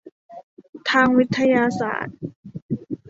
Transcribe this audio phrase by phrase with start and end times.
[0.89, 2.17] ทางวิทยาศาสตร์